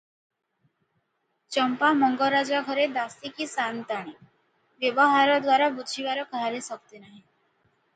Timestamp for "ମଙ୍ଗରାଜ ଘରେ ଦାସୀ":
1.99-3.33